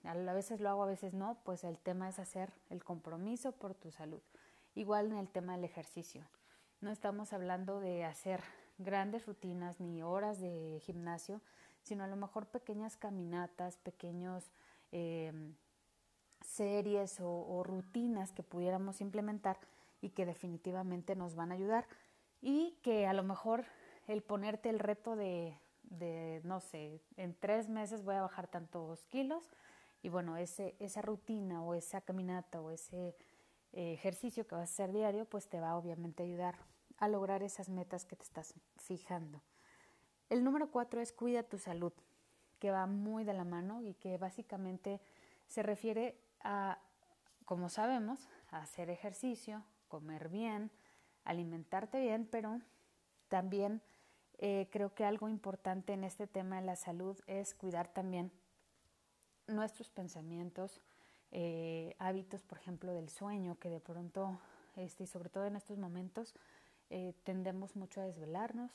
[0.04, 3.74] a veces lo hago, a veces no, pues el tema es hacer el compromiso por
[3.74, 4.22] tu salud.
[4.74, 6.24] Igual en el tema del ejercicio.
[6.80, 8.42] No estamos hablando de hacer
[8.78, 11.40] grandes rutinas ni horas de gimnasio,
[11.82, 14.50] sino a lo mejor pequeñas caminatas, pequeños
[14.92, 15.32] eh,
[16.40, 19.58] series o, rutinas que pudiéramos implementar
[20.00, 21.86] y que definitivamente nos van a ayudar.
[22.40, 23.64] Y que a lo mejor
[24.06, 25.58] el ponerte el reto de
[25.90, 29.44] de, no sé, en tres meses voy a bajar tantos kilos
[30.02, 33.16] y bueno, ese, esa rutina o esa caminata o ese
[33.72, 36.56] eh, ejercicio que vas a hacer diario, pues te va obviamente a ayudar
[36.98, 39.42] a lograr esas metas que te estás fijando.
[40.28, 41.92] El número cuatro es cuida tu salud,
[42.58, 45.00] que va muy de la mano y que básicamente
[45.46, 46.78] se refiere a,
[47.44, 50.70] como sabemos, hacer ejercicio, comer bien,
[51.24, 52.60] alimentarte bien, pero
[53.28, 53.80] también
[54.38, 58.30] eh, creo que algo importante en este tema de la salud es cuidar también
[59.46, 60.80] nuestros pensamientos,
[61.30, 64.38] eh, hábitos, por ejemplo, del sueño, que de pronto,
[64.76, 66.34] este, y sobre todo en estos momentos,
[66.90, 68.70] eh, tendemos mucho a desvelarnos.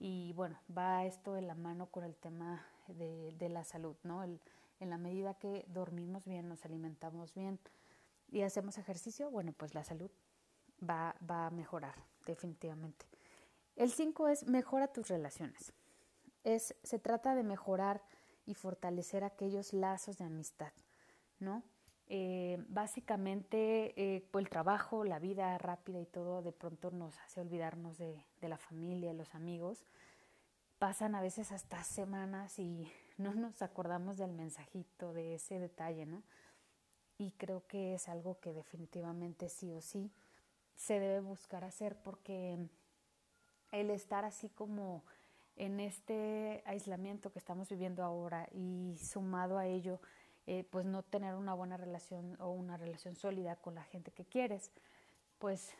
[0.00, 4.24] y bueno, va esto de la mano con el tema de, la salud, ¿no?
[4.24, 7.58] en la medida que dormimos bien, nos alimentamos bien
[8.30, 10.10] y hacemos ejercicio, bueno, pues la salud
[10.82, 11.94] va, va a mejorar
[12.26, 13.06] definitivamente.
[13.76, 15.72] El 5 es mejora tus relaciones.
[16.42, 18.02] Es, se trata de mejorar
[18.46, 20.72] y fortalecer aquellos lazos de amistad,
[21.38, 21.62] ¿no?
[22.08, 27.40] Eh, básicamente, eh, pues el trabajo, la vida rápida y todo, de pronto nos hace
[27.40, 29.84] olvidarnos de, de la familia, de los amigos.
[30.78, 36.22] Pasan a veces hasta semanas y no nos acordamos del mensajito, de ese detalle, ¿no?
[37.16, 40.10] Y creo que es algo que definitivamente sí o sí
[40.76, 42.58] se debe buscar hacer porque
[43.70, 45.04] el estar así como
[45.56, 50.00] en este aislamiento que estamos viviendo ahora y sumado a ello,
[50.46, 54.24] eh, pues no tener una buena relación o una relación sólida con la gente que
[54.24, 54.70] quieres,
[55.38, 55.72] pues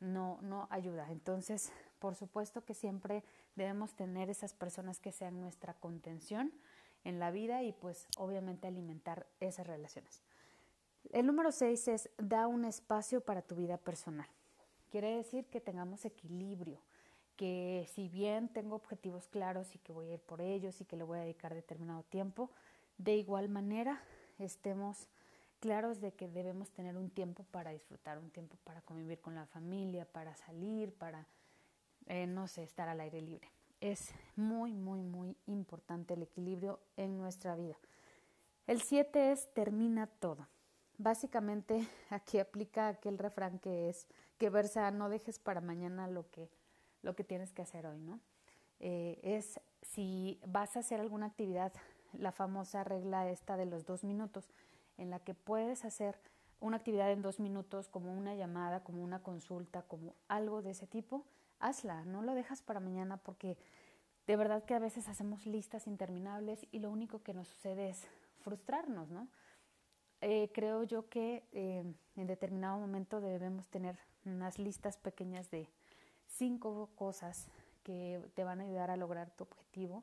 [0.00, 1.10] no, no ayuda.
[1.10, 3.24] Entonces, por supuesto que siempre
[3.56, 6.52] debemos tener esas personas que sean nuestra contención
[7.04, 10.22] en la vida y pues obviamente alimentar esas relaciones.
[11.12, 14.28] El número seis es da un espacio para tu vida personal.
[14.90, 16.80] Quiere decir que tengamos equilibrio
[17.36, 20.96] que si bien tengo objetivos claros y que voy a ir por ellos y que
[20.96, 22.50] le voy a dedicar determinado tiempo,
[22.98, 24.02] de igual manera
[24.38, 25.08] estemos
[25.60, 29.46] claros de que debemos tener un tiempo para disfrutar, un tiempo para convivir con la
[29.46, 31.26] familia, para salir, para,
[32.06, 33.48] eh, no sé, estar al aire libre.
[33.80, 34.00] Es
[34.36, 37.76] muy, muy, muy importante el equilibrio en nuestra vida.
[38.66, 40.46] El 7 es termina todo.
[40.98, 44.06] Básicamente aquí aplica aquel refrán que es
[44.38, 46.50] que versa no dejes para mañana lo que
[47.04, 48.18] lo que tienes que hacer hoy, ¿no?
[48.80, 51.72] Eh, es si vas a hacer alguna actividad,
[52.18, 54.48] la famosa regla esta de los dos minutos,
[54.96, 56.18] en la que puedes hacer
[56.60, 60.86] una actividad en dos minutos, como una llamada, como una consulta, como algo de ese
[60.86, 61.24] tipo,
[61.58, 63.56] hazla, no lo dejas para mañana porque
[64.26, 68.06] de verdad que a veces hacemos listas interminables y lo único que nos sucede es
[68.40, 69.28] frustrarnos, ¿no?
[70.20, 71.84] Eh, creo yo que eh,
[72.16, 75.68] en determinado momento debemos tener unas listas pequeñas de,
[76.34, 77.46] cinco cosas
[77.82, 80.02] que te van a ayudar a lograr tu objetivo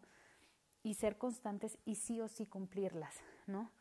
[0.83, 3.15] y ser constantes y sí o sí cumplirlas,
[3.47, 3.71] ¿no?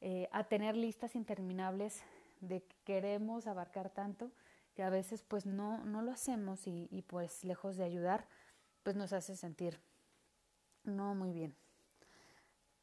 [0.00, 2.02] Eh, a tener listas interminables
[2.40, 4.30] de que queremos abarcar tanto
[4.74, 8.26] que a veces pues no, no lo hacemos y, y pues lejos de ayudar
[8.82, 9.78] pues nos hace sentir
[10.84, 11.54] no muy bien.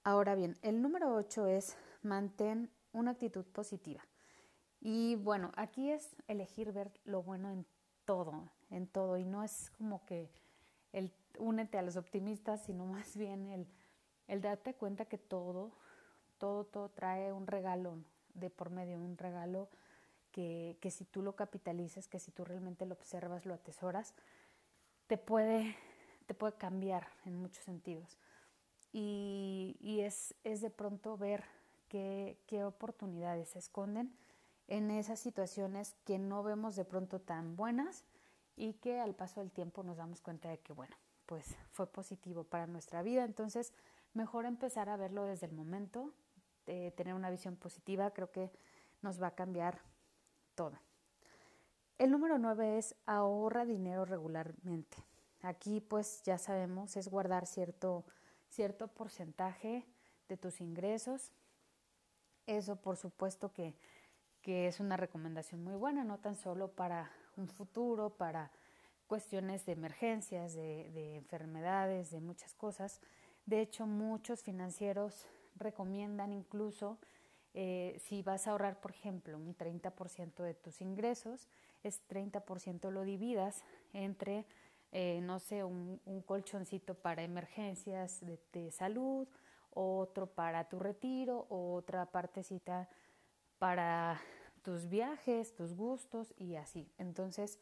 [0.04, 4.06] Ahora bien, el número 8 es mantén una actitud positiva.
[4.80, 7.66] Y bueno, aquí es elegir ver lo bueno en
[8.06, 9.18] todo, en todo.
[9.18, 10.30] Y no es como que
[10.94, 13.68] el únete a los optimistas, sino más bien
[14.28, 15.72] el, darte cuenta que todo,
[16.38, 17.98] todo, todo trae un regalo
[18.34, 19.70] de por medio, un regalo
[20.32, 24.14] que, si tú lo capitalizas, que si tú realmente lo observas, lo atesoras,
[25.08, 25.76] te puede,
[26.28, 28.20] te puede cambiar en muchos sentidos.
[28.94, 31.44] Y, y es, de pronto ver
[31.90, 34.16] qué oportunidades se esconden
[34.68, 38.06] en esas situaciones que no vemos de pronto tan buenas
[38.56, 40.96] y que al paso del tiempo nos damos cuenta de que, bueno,
[41.28, 43.24] pues fue positivo para nuestra vida.
[43.24, 43.74] Entonces,
[44.14, 46.14] mejor empezar a verlo desde el momento,
[46.66, 48.52] de tener una visión positiva, creo que
[49.02, 49.80] nos va a cambiar
[50.56, 50.78] todo.
[51.98, 54.98] El número nueve es ahorra dinero regularmente.
[55.42, 58.06] Aquí pues ya sabemos es guardar cierto,
[58.50, 59.88] cierto porcentaje
[60.28, 61.32] de tus ingresos.
[62.46, 63.76] Eso por supuesto que,
[64.42, 68.52] que es una recomendación muy buena, no tan solo para un futuro, para
[69.08, 73.02] cuestiones de emergencias, de, de enfermedades, de muchas cosas.
[73.46, 77.00] De hecho, muchos financieros recomiendan incluso
[77.60, 81.48] eh, si vas a ahorrar, por ejemplo, un 30% de tus ingresos,
[81.82, 84.46] es 30% lo dividas entre,
[84.92, 89.28] eh, no sé, un, colchoncito para emergencias de, salud,
[89.72, 92.90] otro para tu retiro, otra partecita
[93.58, 94.22] para
[94.62, 96.88] tus viajes, tus gustos y así.
[97.00, 97.60] Entonces,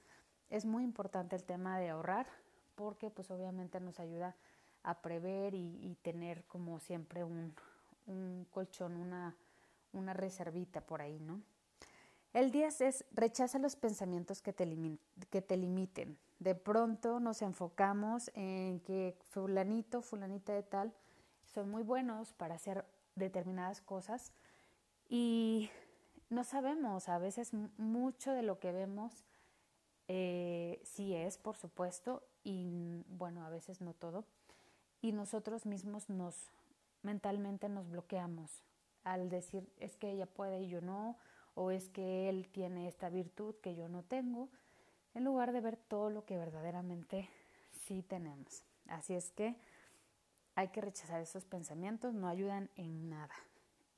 [0.49, 2.27] es muy importante el tema de ahorrar
[2.75, 4.35] porque pues obviamente nos ayuda
[4.83, 7.55] a prever y, tener como siempre un,
[8.05, 9.35] un colchón, una,
[9.93, 11.41] una reservita por ahí, ¿no?
[12.33, 14.67] El 10 es rechaza los pensamientos que te,
[15.29, 16.17] que te limiten.
[16.39, 20.93] De pronto nos enfocamos en que fulanito, fulanita de tal,
[21.45, 24.33] son muy buenos para hacer determinadas cosas
[25.07, 25.69] y
[26.29, 29.23] no sabemos, a veces mucho de lo que vemos
[30.07, 34.25] eh, sí es, por supuesto, y bueno, a veces no todo,
[35.01, 36.51] y nosotros mismos nos
[37.03, 38.63] mentalmente nos bloqueamos
[39.03, 41.15] al decir es que ella puede y yo no,
[41.53, 44.49] o es que él tiene esta virtud que yo no tengo,
[45.13, 47.29] en lugar de ver todo lo que verdaderamente
[47.85, 48.63] sí tenemos.
[48.87, 49.55] Así es que
[50.55, 53.33] hay que rechazar esos pensamientos, no ayudan en nada.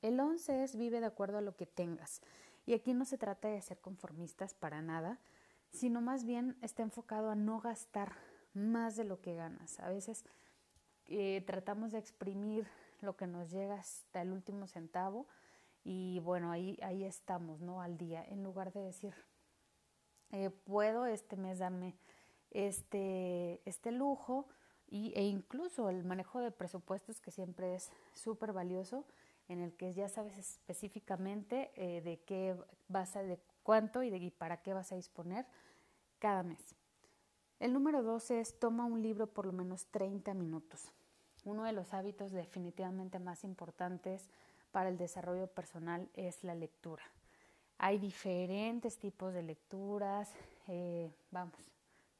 [0.02, 2.22] El 11 es vive de acuerdo a lo que tengas.
[2.66, 5.20] Y aquí no se trata de ser conformistas para nada,
[5.72, 8.14] sino más bien está enfocado a no gastar
[8.54, 9.80] más de lo que ganas.
[9.80, 10.26] A veces
[11.06, 12.68] eh, tratamos de exprimir
[13.02, 15.28] lo que nos llega hasta el último centavo
[15.84, 17.82] y bueno, ahí, ahí estamos, ¿no?
[17.82, 19.14] Al día, en lugar de decir,
[20.32, 21.96] eh, puedo este mes darme
[22.52, 24.48] este, este lujo
[24.88, 29.06] y, e incluso el manejo de presupuestos que siempre es súper valioso,
[29.48, 32.58] en el que ya sabes específicamente eh, de qué
[32.90, 35.46] vas a, de cuánto y de para qué vas a disponer
[36.20, 36.74] cada mes.
[37.60, 40.92] El número 12 es toma un libro por lo menos 30 minutos
[41.48, 44.30] uno de los hábitos definitivamente más importantes
[44.72, 47.04] para el desarrollo personal es la lectura.
[47.78, 50.34] Hay diferentes tipos de lecturas,
[50.68, 51.56] eh, vamos,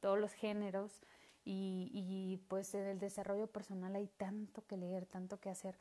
[0.00, 1.00] todos los géneros
[1.44, 5.78] y, pues en el desarrollo personal hay tanto que leer, tanto que hacer.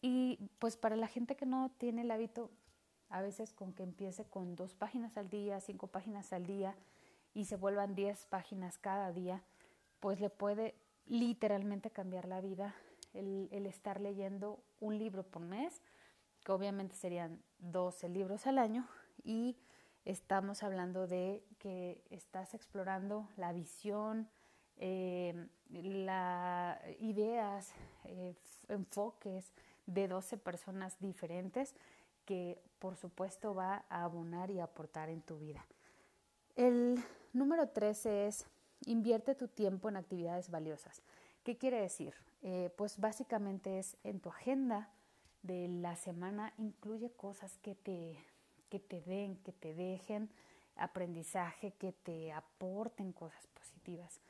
[0.00, 2.50] Y pues para la gente que no tiene el hábito,
[3.10, 6.74] a veces con que empiece con dos páginas al día, cinco páginas al día
[7.34, 9.42] y se vuelvan diez páginas cada día,
[10.00, 10.74] pues le puede
[11.06, 12.74] literalmente cambiar la vida
[13.14, 15.82] el, estar leyendo un libro por mes,
[16.44, 18.86] que obviamente serían 12 libros al año,
[19.22, 19.56] y
[20.04, 24.28] estamos hablando de que estás explorando la visión,
[24.76, 27.72] eh, las ideas,
[28.04, 28.34] eh,
[28.68, 29.52] enfoques
[29.86, 31.74] de 12 personas diferentes
[32.24, 35.64] que por supuesto va a abonar y aportar en tu vida.
[36.56, 36.98] El
[37.32, 38.46] número 13 es
[38.86, 41.02] Invierte tu tiempo en actividades valiosas.
[41.44, 42.14] ¿Qué quiere decir?
[42.42, 44.88] Eh, pues básicamente es en tu agenda
[45.42, 48.16] de la semana incluye cosas que te,
[48.70, 50.30] que te den, que te dejen
[50.76, 54.20] aprendizaje, que te aporten cosas positivas.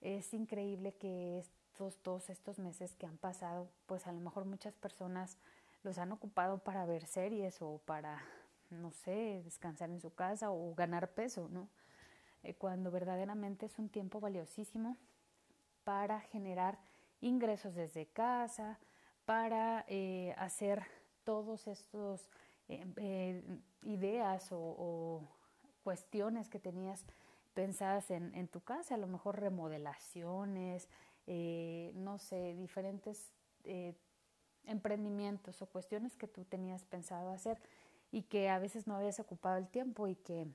[0.00, 4.74] Es increíble que estos todos estos meses que han pasado, pues a lo mejor muchas
[4.74, 5.38] personas
[5.82, 8.22] los han ocupado para ver series o para,
[8.70, 11.68] no sé, descansar en su casa o ganar peso, ¿no?
[12.42, 14.96] Eh, cuando verdaderamente es un tiempo valiosísimo
[15.84, 16.78] para generar
[17.20, 18.78] ingresos desde casa,
[19.24, 20.84] para eh, hacer
[21.24, 22.28] todos estos
[22.68, 23.42] eh, eh,
[23.82, 25.28] ideas o, o,
[25.82, 27.04] cuestiones que tenías
[27.54, 30.88] pensadas en, en, tu casa, a lo mejor remodelaciones,
[31.94, 33.32] no sé, diferentes
[34.64, 37.58] emprendimientos o cuestiones que tú tenías pensado hacer
[38.12, 40.46] y que a veces no habías ocupado el tiempo y que,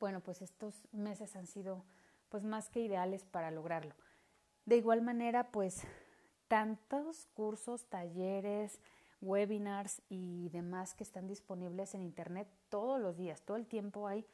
[0.00, 1.84] bueno, pues estos meses han sido
[2.28, 3.94] pues más que ideales para lograrlo.
[4.66, 5.82] De igual manera, pues
[6.48, 8.80] tantos cursos, talleres,
[9.20, 14.26] webinars y demás que están disponibles en Internet todos los días, todo el tiempo hay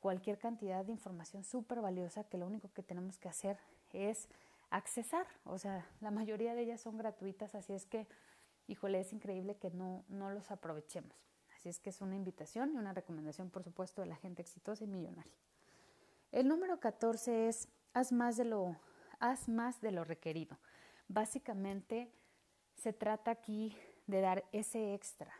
[0.00, 3.58] cualquier cantidad de información súper valiosa que lo único que tenemos que hacer
[3.92, 4.28] es
[4.70, 5.26] accesar.
[5.44, 8.06] O sea, la mayoría de ellas son gratuitas, así es que,
[8.66, 11.16] híjole, es increíble que no, no los aprovechemos.
[11.54, 14.84] Así es que es una invitación y una recomendación, por supuesto, de la gente exitosa
[14.84, 15.32] y millonaria.
[16.30, 18.76] El número 14 es haz más de lo,
[19.18, 20.58] haz más de lo requerido.
[21.08, 22.12] Básicamente
[22.74, 25.32] se trata aquí de dar ese extra.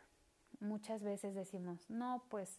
[0.60, 2.58] Muchas veces decimos, no, pues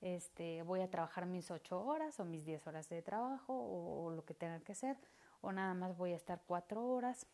[0.00, 4.24] este, voy a trabajar mis ocho horas o mis diez horas de trabajo o, lo
[4.24, 4.96] que tenga que ser,
[5.40, 7.26] o nada más voy a estar cuatro horas.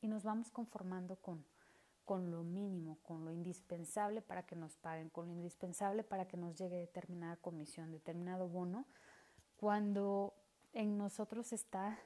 [0.00, 1.44] Y nos vamos conformando con,
[2.04, 6.36] con lo mínimo, con lo indispensable para que nos paguen, con lo indispensable para que
[6.36, 8.86] nos llegue determinada comisión, determinado bono,
[9.56, 10.34] cuando
[10.72, 11.98] en nosotros está,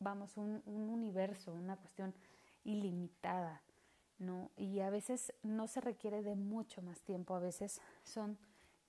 [0.00, 2.14] vamos, un, un universo, una cuestión
[2.64, 3.62] ilimitada,
[4.18, 4.50] ¿no?
[4.56, 8.38] Y a veces no se requiere de mucho más tiempo, a veces son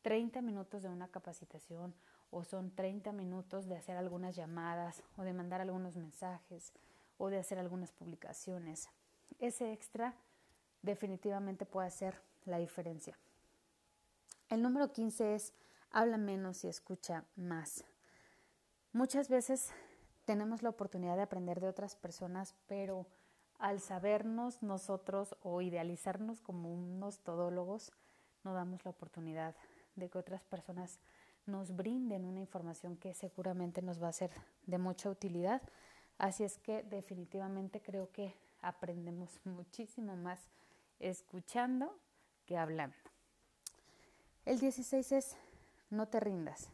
[0.01, 1.93] 30 minutos de una capacitación
[2.31, 6.73] o son 30 minutos de hacer algunas llamadas o de mandar algunos mensajes
[7.17, 8.89] o de hacer algunas publicaciones.
[9.39, 10.15] Ese extra
[10.81, 13.17] definitivamente puede hacer la diferencia.
[14.49, 15.53] El número 15 es
[15.91, 17.83] habla menos y escucha más.
[18.93, 19.71] Muchas veces
[20.25, 23.05] tenemos la oportunidad de aprender de otras personas, pero
[23.59, 27.91] al sabernos nosotros o idealizarnos como unos todólogos,
[28.43, 29.55] no damos la oportunidad
[29.95, 30.99] de que otras personas
[31.47, 34.31] nos brinden una información que seguramente nos va a ser
[34.65, 35.61] de mucha utilidad.
[36.17, 40.39] Así es que definitivamente creo que aprendemos muchísimo más
[40.99, 41.97] escuchando
[42.45, 42.95] que hablando.
[44.45, 45.37] El 16 es
[45.89, 46.69] no te rindas.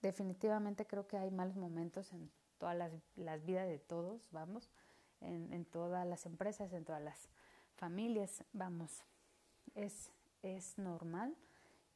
[0.00, 4.68] Definitivamente creo que hay malos momentos en todas las, vidas de todos, vamos,
[5.20, 7.28] en, en, todas las empresas, en todas las
[7.76, 9.02] familias, vamos,
[9.74, 10.10] es,
[10.42, 11.36] es normal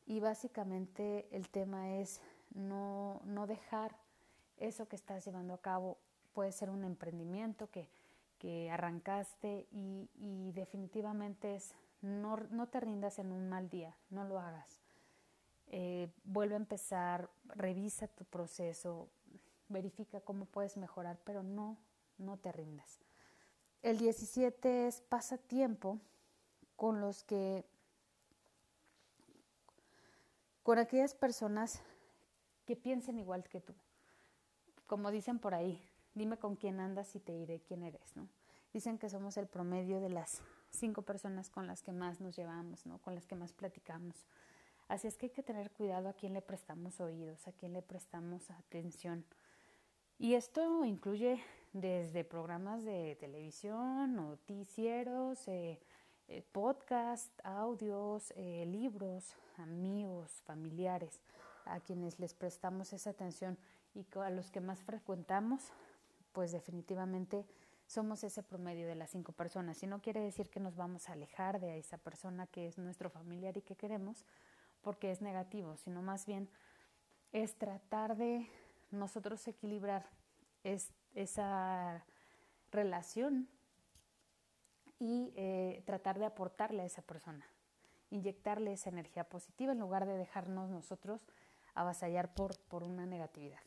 [0.07, 2.21] y básicamente el tema es
[2.55, 3.97] no, no dejar
[4.57, 5.99] eso que estás llevando a cabo.
[6.33, 7.89] Puede ser un emprendimiento que,
[8.39, 14.39] que arrancaste y, definitivamente es no, no, te rindas en un mal día, no lo
[14.39, 14.81] hagas.
[15.69, 19.09] Eh, vuelve a empezar, revisa tu proceso,
[19.69, 21.77] verifica cómo puedes mejorar, pero no,
[22.19, 23.01] no te rindas.
[23.83, 25.99] El 17 es pasa tiempo
[26.77, 27.65] con los que
[30.67, 31.81] con aquellas personas
[32.64, 33.73] que piensen igual que tú.
[34.89, 35.81] Como dicen por ahí,
[36.12, 38.29] dime con quién andas y te diré quién eres, ¿no?
[38.73, 42.85] Dicen que somos el promedio de las cinco personas con las que más nos llevamos,
[42.85, 42.99] ¿no?
[42.99, 44.27] Con las que más platicamos.
[44.89, 47.83] Así es que hay que tener cuidado a quién le prestamos oídos, a quién le
[47.83, 49.25] prestamos atención.
[50.19, 51.41] Y esto incluye
[51.75, 55.79] desde programas de televisión, noticieros, eh,
[56.29, 61.20] eh, podcast, audios, eh, libros, amigos, familiares,
[61.64, 63.57] a quienes les prestamos esa atención
[63.95, 65.72] y a los que más frecuentamos,
[66.33, 67.47] pues definitivamente
[67.87, 69.83] somos ese promedio de las cinco personas.
[69.83, 73.09] Y no quiere decir que nos vamos a alejar de esa persona que es nuestro
[73.09, 74.24] familiar y que queremos,
[74.83, 76.49] porque es negativo, sino más bien
[77.33, 78.49] es tratar de
[78.91, 80.07] nosotros equilibrar
[81.14, 82.05] esa
[82.70, 83.49] relación
[84.99, 87.47] y eh, tratar de aportarle a esa persona,
[88.11, 91.20] inyectarle esa energía positiva en lugar de dejarnos nosotros
[91.74, 93.61] avasallar por, por una negatividad.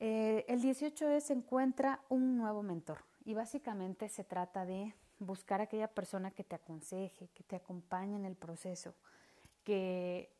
[0.00, 5.88] Eh, el 18 es encuentra un nuevo mentor y básicamente se trata de buscar aquella
[5.88, 8.94] persona que te aconseje, que te acompañe en el proceso,
[9.62, 10.32] que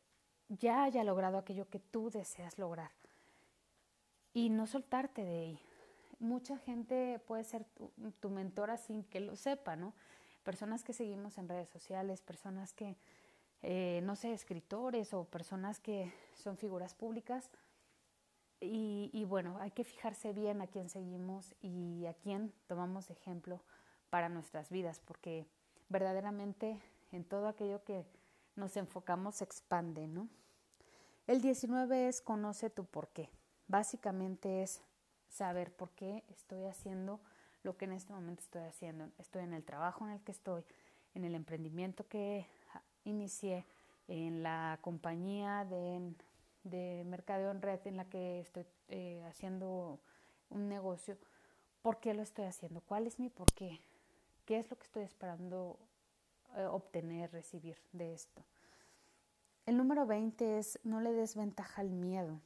[0.49, 2.91] ya haya logrado aquello que tú deseas lograr
[4.33, 5.59] y no soltarte de ahí
[6.23, 7.65] mucha gente puede ser
[8.19, 9.93] tu, mentora sin que lo sepa, ¿no?
[10.43, 12.97] Personas que seguimos en redes sociales, personas que,
[13.61, 17.49] eh, no sé, escritores o personas que son figuras públicas.
[18.65, 23.61] Y, bueno, hay que fijarse bien a quién seguimos y a quién tomamos ejemplo
[24.09, 25.45] para nuestras vidas, porque
[25.89, 26.79] verdaderamente
[27.11, 28.05] en todo aquello que
[28.55, 30.29] nos enfocamos se expande, ¿no?
[31.27, 33.29] El 19 es conoce tu por qué.
[33.67, 34.81] Básicamente es
[35.33, 37.19] saber por qué estoy haciendo
[37.63, 39.09] lo que en este momento estoy haciendo.
[39.17, 40.63] Estoy en el trabajo en el que estoy,
[41.15, 42.45] en el emprendimiento que
[43.03, 43.65] inicié,
[44.07, 46.13] en la compañía de,
[46.63, 49.99] de mercadeo en red en la que estoy eh, haciendo
[50.49, 51.17] un negocio.
[51.81, 52.81] ¿Por qué lo estoy haciendo?
[52.81, 53.79] ¿Cuál es mi por qué?
[54.45, 55.79] ¿Qué es lo que estoy esperando
[56.55, 58.43] eh, obtener, recibir de esto.
[59.65, 62.39] El número 20 es no le des ventaja al miedo.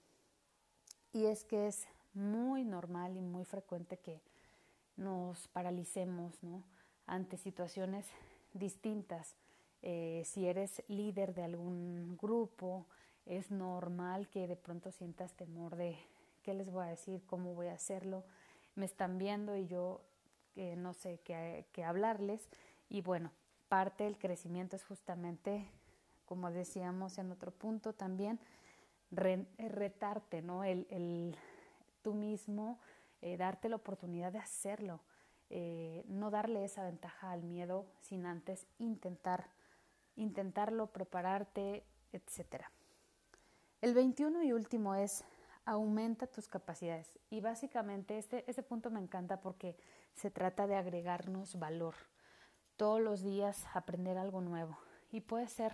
[1.11, 1.87] Y es que es
[2.17, 4.21] muy normal y muy frecuente que
[4.97, 6.35] nos paralicemos
[7.05, 8.05] ante situaciones
[8.53, 9.35] distintas.
[9.83, 12.87] Eh, si eres líder de algún grupo,
[13.25, 15.97] es normal que de pronto sientas temor de
[16.43, 18.23] qué les voy a decir, cómo voy a hacerlo.
[18.75, 20.01] Me están viendo y yo
[20.55, 22.49] eh, no sé qué, hablarles.
[22.89, 23.31] Y bueno,
[23.69, 25.69] parte del crecimiento es justamente,
[26.25, 28.39] como decíamos en otro punto también,
[29.11, 30.63] retarte, ¿no?
[30.63, 31.37] El,
[33.21, 35.01] eh, darte la oportunidad de hacerlo,
[35.49, 39.49] eh, no darle esa ventaja al miedo sin antes intentar,
[40.15, 42.65] intentarlo, prepararte, etc.
[43.81, 45.23] El 21 y último es
[45.65, 47.19] aumenta tus capacidades.
[47.29, 49.75] Y básicamente este, este punto me encanta porque
[50.13, 51.95] se trata de agregarnos valor
[52.77, 54.77] todos los días aprender algo nuevo.
[55.11, 55.73] Y puede ser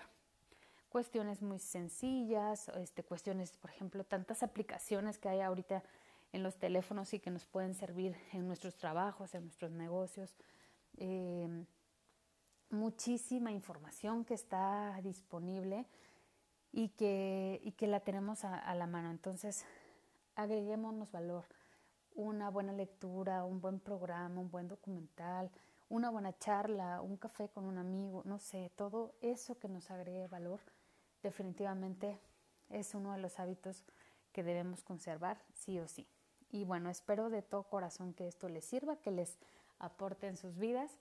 [0.89, 5.83] cuestiones muy sencillas, este, cuestiones, por ejemplo, tantas aplicaciones que hay ahorita
[6.33, 10.35] en los teléfonos y que nos pueden servir en nuestros trabajos, en nuestros negocios.
[10.97, 11.65] Eh,
[12.69, 15.85] muchísima información que está disponible
[16.71, 19.11] y que, y que la tenemos a, a la mano.
[19.11, 19.63] Entonces,
[20.35, 21.45] agreguémonos valor.
[22.15, 25.49] Una buena lectura, un buen programa, un buen documental,
[25.89, 30.27] una buena charla, un café con un amigo, no sé, todo eso que nos agregue
[30.27, 30.59] valor
[31.23, 32.19] definitivamente
[32.69, 33.83] es uno de los hábitos
[34.31, 36.07] que debemos conservar sí o sí.
[36.53, 39.39] Y bueno, espero de todo corazón que esto les sirva, que les
[39.79, 40.91] aporte en sus vidas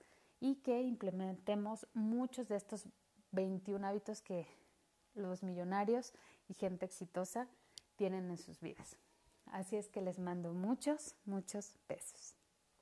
[0.40, 2.86] y que implementemos muchos de estos
[3.32, 4.46] 21 hábitos que
[5.14, 6.14] los millonarios
[6.48, 7.48] y gente exitosa
[7.96, 8.96] tienen en sus vidas.
[9.44, 12.34] Así es que les mando muchos, muchos besos.